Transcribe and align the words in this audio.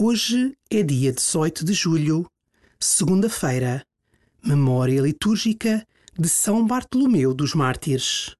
Hoje 0.00 0.56
é 0.70 0.80
dia 0.80 1.12
18 1.12 1.64
de 1.64 1.72
julho, 1.72 2.24
segunda-feira, 2.78 3.84
memória 4.40 5.00
litúrgica 5.00 5.84
de 6.16 6.28
São 6.28 6.64
Bartolomeu 6.64 7.34
dos 7.34 7.52
Mártires. 7.52 8.36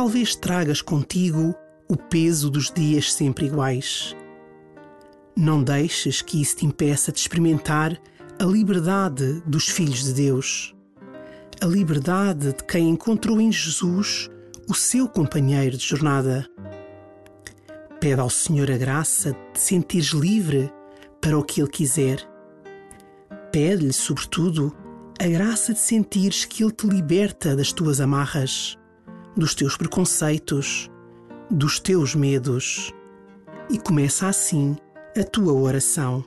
Talvez 0.00 0.34
tragas 0.34 0.80
contigo 0.80 1.54
o 1.86 1.94
peso 1.94 2.48
dos 2.48 2.70
dias 2.70 3.12
sempre 3.12 3.44
iguais. 3.44 4.16
Não 5.36 5.62
deixes 5.62 6.22
que 6.22 6.40
isso 6.40 6.56
te 6.56 6.64
impeça 6.64 7.12
de 7.12 7.18
experimentar 7.18 8.00
a 8.38 8.44
liberdade 8.46 9.42
dos 9.44 9.68
filhos 9.68 10.02
de 10.02 10.14
Deus, 10.14 10.74
a 11.60 11.66
liberdade 11.66 12.54
de 12.54 12.64
quem 12.64 12.88
encontrou 12.88 13.38
em 13.42 13.52
Jesus 13.52 14.30
o 14.66 14.74
seu 14.74 15.06
companheiro 15.06 15.76
de 15.76 15.86
jornada. 15.86 16.48
Pede 18.00 18.22
ao 18.22 18.30
Senhor 18.30 18.70
a 18.70 18.78
graça 18.78 19.32
de 19.32 19.52
te 19.52 19.60
sentires 19.60 20.12
livre 20.12 20.72
para 21.20 21.38
o 21.38 21.44
que 21.44 21.60
Ele 21.60 21.68
quiser. 21.68 22.26
Pede-lhe, 23.52 23.92
sobretudo, 23.92 24.74
a 25.20 25.28
graça 25.28 25.74
de 25.74 25.78
sentires 25.78 26.46
que 26.46 26.64
Ele 26.64 26.72
te 26.72 26.86
liberta 26.86 27.54
das 27.54 27.70
tuas 27.70 28.00
amarras 28.00 28.79
dos 29.36 29.54
teus 29.54 29.76
preconceitos, 29.76 30.90
dos 31.50 31.78
teus 31.80 32.14
medos. 32.14 32.92
E 33.70 33.78
começa 33.78 34.28
assim 34.28 34.76
a 35.16 35.22
tua 35.22 35.52
oração. 35.52 36.24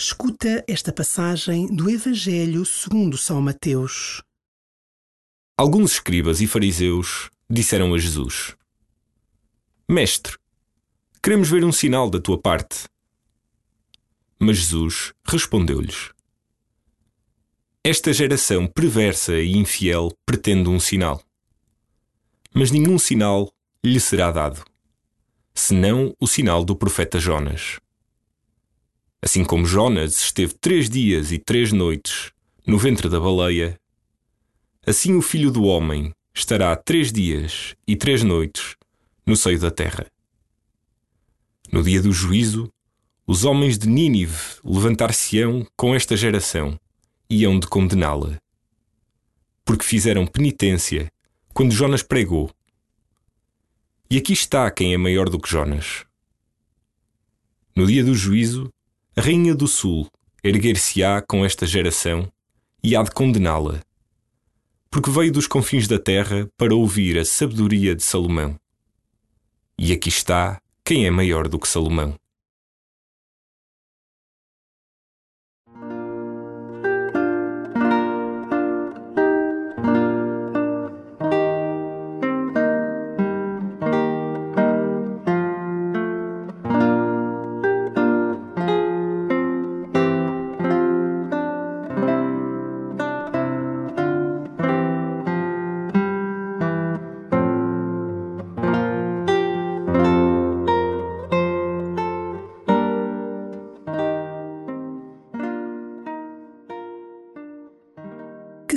Escuta 0.00 0.64
esta 0.68 0.92
passagem 0.92 1.66
do 1.74 1.90
Evangelho 1.90 2.64
segundo 2.64 3.18
São 3.18 3.42
Mateus. 3.42 4.22
Alguns 5.56 5.94
escribas 5.94 6.40
e 6.40 6.46
fariseus 6.46 7.28
disseram 7.50 7.92
a 7.92 7.98
Jesus: 7.98 8.54
Mestre, 9.90 10.38
queremos 11.20 11.50
ver 11.50 11.64
um 11.64 11.72
sinal 11.72 12.08
da 12.08 12.20
tua 12.20 12.40
parte. 12.40 12.84
Mas 14.38 14.58
Jesus 14.58 15.12
respondeu-lhes: 15.26 16.12
Esta 17.82 18.12
geração 18.12 18.68
perversa 18.68 19.36
e 19.40 19.56
infiel 19.56 20.12
pretende 20.24 20.68
um 20.68 20.78
sinal. 20.78 21.20
Mas 22.54 22.70
nenhum 22.70 23.00
sinal 23.00 23.52
lhe 23.84 23.98
será 23.98 24.30
dado, 24.30 24.64
senão 25.52 26.14
o 26.20 26.26
sinal 26.28 26.64
do 26.64 26.76
profeta 26.76 27.18
Jonas. 27.18 27.80
Assim 29.20 29.44
como 29.44 29.66
Jonas 29.66 30.16
esteve 30.16 30.54
três 30.54 30.88
dias 30.88 31.32
e 31.32 31.38
três 31.38 31.72
noites 31.72 32.30
no 32.66 32.78
ventre 32.78 33.08
da 33.08 33.18
baleia, 33.18 33.78
assim 34.86 35.14
o 35.16 35.22
filho 35.22 35.50
do 35.50 35.64
homem 35.64 36.12
estará 36.34 36.74
três 36.76 37.12
dias 37.12 37.74
e 37.86 37.96
três 37.96 38.22
noites 38.22 38.76
no 39.26 39.36
seio 39.36 39.58
da 39.58 39.70
terra. 39.70 40.06
No 41.72 41.82
dia 41.82 42.00
do 42.00 42.12
juízo, 42.12 42.72
os 43.26 43.44
homens 43.44 43.76
de 43.76 43.88
Nínive 43.88 44.58
levantar-se-ão 44.64 45.66
com 45.76 45.94
esta 45.94 46.16
geração 46.16 46.78
e 47.28 47.44
hão 47.44 47.58
de 47.58 47.66
condená-la. 47.66 48.38
Porque 49.64 49.84
fizeram 49.84 50.26
penitência 50.26 51.12
quando 51.52 51.74
Jonas 51.74 52.02
pregou. 52.02 52.50
E 54.08 54.16
aqui 54.16 54.32
está 54.32 54.70
quem 54.70 54.94
é 54.94 54.96
maior 54.96 55.28
do 55.28 55.38
que 55.38 55.50
Jonas. 55.50 56.06
No 57.76 57.86
dia 57.86 58.02
do 58.02 58.14
juízo, 58.14 58.72
a 59.18 59.20
Rainha 59.20 59.52
do 59.52 59.66
Sul 59.66 60.08
erguer-se-á 60.44 61.20
com 61.20 61.44
esta 61.44 61.66
geração 61.66 62.30
e 62.84 62.94
há 62.94 63.02
de 63.02 63.10
condená-la, 63.10 63.80
porque 64.88 65.10
veio 65.10 65.32
dos 65.32 65.48
confins 65.48 65.88
da 65.88 65.98
terra 65.98 66.48
para 66.56 66.72
ouvir 66.72 67.18
a 67.18 67.24
sabedoria 67.24 67.96
de 67.96 68.04
Salomão. 68.04 68.54
E 69.76 69.92
aqui 69.92 70.08
está 70.08 70.60
quem 70.84 71.04
é 71.04 71.10
maior 71.10 71.48
do 71.48 71.58
que 71.58 71.66
Salomão. 71.66 72.14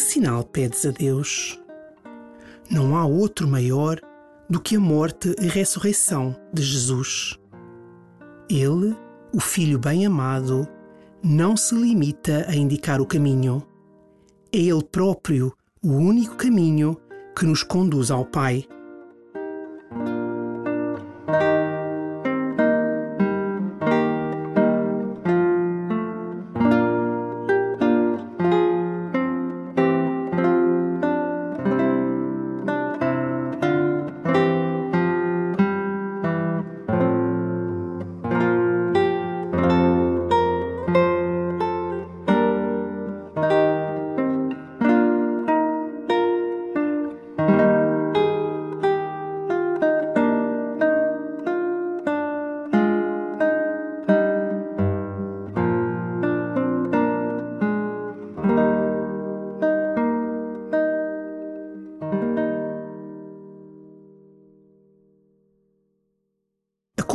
Sinal 0.00 0.44
pedes 0.44 0.84
a 0.86 0.90
Deus? 0.90 1.60
Não 2.70 2.96
há 2.96 3.04
outro 3.04 3.46
maior 3.46 4.00
do 4.48 4.60
que 4.60 4.76
a 4.76 4.80
morte 4.80 5.34
e 5.40 5.46
ressurreição 5.46 6.34
de 6.52 6.62
Jesus. 6.62 7.38
Ele, 8.48 8.96
o 9.32 9.40
Filho 9.40 9.78
bem-amado, 9.78 10.66
não 11.22 11.56
se 11.56 11.74
limita 11.74 12.46
a 12.48 12.54
indicar 12.56 13.00
o 13.00 13.06
caminho. 13.06 13.62
É 14.52 14.58
Ele 14.58 14.82
próprio 14.82 15.52
o 15.82 15.92
único 15.92 16.36
caminho 16.36 16.96
que 17.36 17.46
nos 17.46 17.62
conduz 17.62 18.10
ao 18.10 18.24
Pai. 18.24 18.66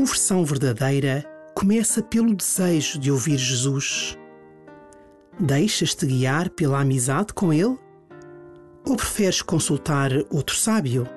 Conversão 0.06 0.46
verdadeira 0.46 1.26
começa 1.56 2.00
pelo 2.00 2.36
desejo 2.36 3.00
de 3.00 3.12
ouvir 3.12 3.40
Jesus. 3.40 4.16
Deixas-te 5.40 6.06
guiar 6.06 6.48
pela 6.52 6.80
amizade 6.80 7.34
com 7.34 7.52
Ele? 7.52 7.76
Ou 8.86 8.96
preferes 8.96 9.42
consultar 9.42 10.12
outro 10.30 10.56
sábio? 10.56 11.10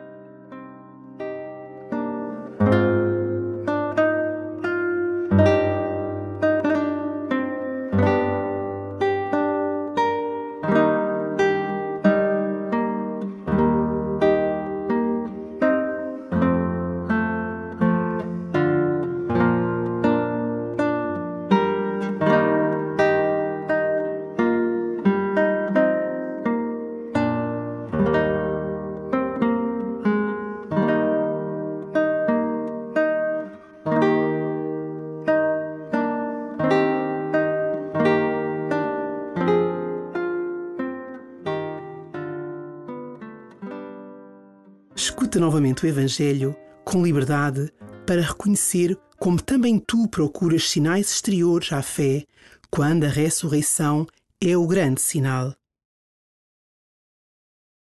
Novamente 45.38 45.85
o 45.85 45.88
Evangelho 45.88 46.56
com 46.85 47.05
liberdade 47.05 47.73
para 48.05 48.23
reconhecer 48.23 48.99
como 49.20 49.40
também 49.40 49.79
tu 49.79 50.08
procuras 50.08 50.69
sinais 50.69 51.12
exteriores 51.12 51.73
à 51.73 51.81
fé 51.81 52.26
quando 52.69 53.05
a 53.05 53.08
ressurreição 53.08 54.05
é 54.40 54.56
o 54.56 54.67
grande 54.67 55.00
sinal. 55.00 55.55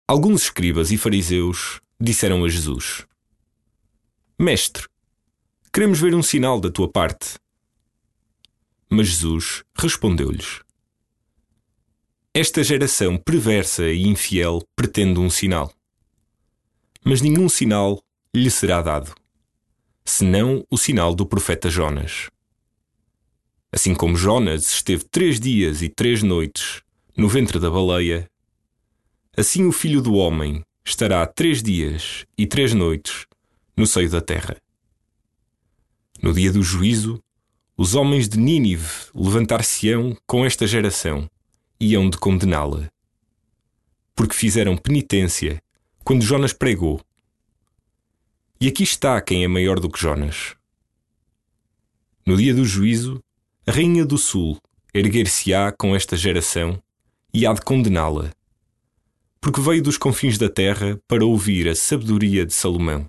Alguns 0.05 0.43
escribas 0.43 0.91
e 0.91 0.97
fariseus 0.97 1.79
disseram 1.97 2.43
a 2.43 2.49
Jesus: 2.49 3.05
Mestre, 4.37 4.85
queremos 5.71 6.01
ver 6.01 6.13
um 6.13 6.21
sinal 6.21 6.59
da 6.59 6.69
tua 6.69 6.91
parte. 6.91 7.35
Mas 8.89 9.07
Jesus 9.07 9.63
respondeu-lhes: 9.73 10.59
Esta 12.33 12.61
geração 12.61 13.15
perversa 13.15 13.87
e 13.87 14.05
infiel 14.05 14.61
pretende 14.75 15.21
um 15.21 15.29
sinal 15.29 15.76
mas 17.07 17.21
nenhum 17.21 17.47
sinal 17.47 18.03
lhe 18.35 18.51
será 18.51 18.81
dado, 18.81 19.15
senão 20.03 20.65
o 20.69 20.77
sinal 20.77 21.15
do 21.15 21.25
profeta 21.25 21.69
Jonas. 21.69 22.29
Assim 23.71 23.95
como 23.95 24.17
Jonas 24.17 24.69
esteve 24.69 25.05
três 25.05 25.39
dias 25.39 25.81
e 25.81 25.87
três 25.87 26.21
noites 26.21 26.81
no 27.15 27.29
ventre 27.29 27.59
da 27.59 27.71
baleia, 27.71 28.29
assim 29.37 29.65
o 29.65 29.71
filho 29.71 30.01
do 30.01 30.15
homem 30.15 30.61
estará 30.85 31.25
três 31.25 31.63
dias 31.63 32.25
e 32.37 32.45
três 32.45 32.73
noites 32.73 33.25
no 33.77 33.87
seio 33.87 34.09
da 34.09 34.19
terra. 34.19 34.57
No 36.21 36.33
dia 36.33 36.51
do 36.51 36.61
juízo, 36.61 37.23
os 37.77 37.95
homens 37.95 38.27
de 38.27 38.37
Nínive 38.37 38.91
levantar-se-ão 39.15 40.17
com 40.27 40.45
esta 40.45 40.67
geração 40.67 41.29
e 41.79 41.95
hão 41.95 42.09
de 42.09 42.17
condená-la, 42.17 42.89
porque 44.13 44.35
fizeram 44.35 44.75
penitência 44.75 45.61
quando 46.07 46.23
Jonas 46.23 46.53
pregou. 46.53 47.01
E 48.61 48.69
aqui 48.69 48.83
está 48.83 49.19
quem 49.19 49.43
é 49.43 49.47
maior 49.49 49.77
do 49.77 49.89
que 49.89 49.99
Jonas. 49.99 50.55
No 52.25 52.37
dia 52.37 52.53
do 52.53 52.63
juízo, 52.63 53.21
a 53.67 53.73
rainha 53.73 54.05
do 54.05 54.17
sul 54.17 54.57
erguer-se-á 54.93 55.69
com 55.73 55.93
esta 55.93 56.15
geração 56.15 56.81
e 57.33 57.45
há 57.45 57.51
de 57.51 57.59
condená-la, 57.59 58.31
porque 59.41 59.59
veio 59.59 59.83
dos 59.83 59.97
confins 59.97 60.37
da 60.37 60.49
terra 60.49 60.97
para 61.09 61.25
ouvir 61.25 61.67
a 61.67 61.75
sabedoria 61.75 62.45
de 62.45 62.53
Salomão. 62.53 63.05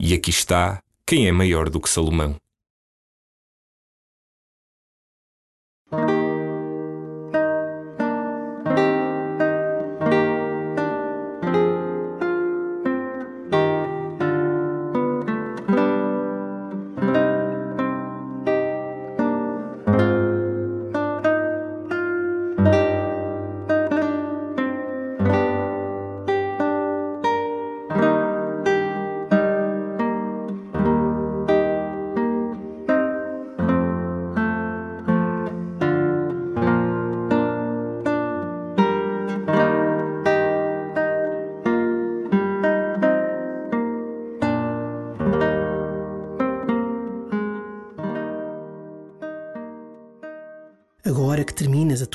E 0.00 0.12
aqui 0.14 0.30
está 0.30 0.82
quem 1.06 1.28
é 1.28 1.32
maior 1.32 1.70
do 1.70 1.80
que 1.80 1.88
Salomão. 1.88 2.34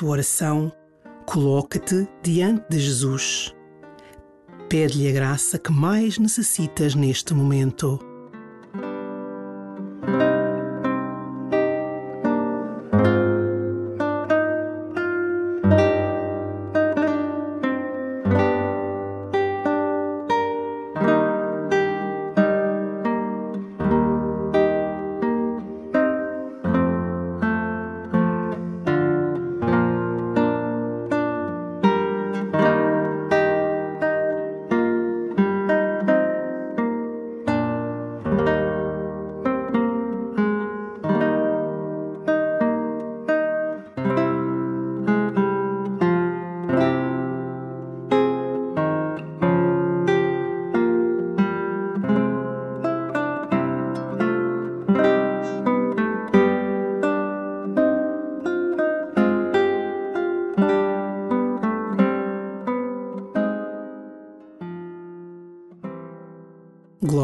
Tua 0.04 0.12
oração, 0.12 0.70
coloca-te 1.26 2.06
diante 2.22 2.66
de 2.70 2.78
Jesus. 2.78 3.56
Pede-lhe 4.68 5.08
a 5.08 5.14
graça 5.14 5.58
que 5.58 5.72
mais 5.72 6.18
necessitas 6.18 6.94
neste 6.94 7.34
momento. 7.34 7.98